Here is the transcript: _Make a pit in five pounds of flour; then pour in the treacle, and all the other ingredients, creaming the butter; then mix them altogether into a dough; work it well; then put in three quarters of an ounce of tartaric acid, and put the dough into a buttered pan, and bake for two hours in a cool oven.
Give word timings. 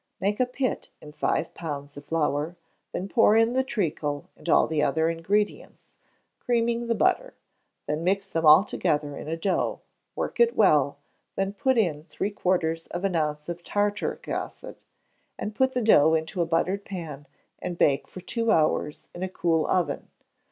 _Make 0.19 0.39
a 0.39 0.47
pit 0.47 0.89
in 0.99 1.11
five 1.11 1.53
pounds 1.53 1.95
of 1.95 2.05
flour; 2.05 2.55
then 2.91 3.07
pour 3.07 3.35
in 3.35 3.53
the 3.53 3.63
treacle, 3.63 4.31
and 4.35 4.49
all 4.49 4.65
the 4.65 4.81
other 4.81 5.09
ingredients, 5.11 5.97
creaming 6.39 6.87
the 6.87 6.95
butter; 6.95 7.35
then 7.85 8.03
mix 8.03 8.27
them 8.27 8.43
altogether 8.43 9.15
into 9.15 9.33
a 9.33 9.37
dough; 9.37 9.81
work 10.15 10.39
it 10.39 10.55
well; 10.55 10.97
then 11.35 11.53
put 11.53 11.77
in 11.77 12.05
three 12.05 12.31
quarters 12.31 12.87
of 12.87 13.03
an 13.03 13.15
ounce 13.15 13.47
of 13.47 13.61
tartaric 13.61 14.27
acid, 14.27 14.77
and 15.37 15.53
put 15.53 15.73
the 15.73 15.83
dough 15.83 16.15
into 16.15 16.41
a 16.41 16.47
buttered 16.47 16.83
pan, 16.83 17.27
and 17.59 17.77
bake 17.77 18.07
for 18.07 18.21
two 18.21 18.49
hours 18.49 19.07
in 19.13 19.21
a 19.21 19.29
cool 19.29 19.67
oven. 19.67 20.09